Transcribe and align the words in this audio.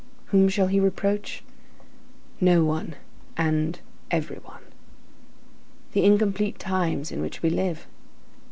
Whom 0.33 0.49
shall 0.49 0.65
he 0.65 0.79
reproach? 0.79 1.43
No 2.39 2.63
one 2.63 2.95
and 3.37 3.77
every 4.09 4.37
one. 4.37 4.63
The 5.91 6.03
incomplete 6.05 6.57
times 6.57 7.11
in 7.11 7.21
which 7.21 7.43
we 7.43 7.51
live. 7.51 7.85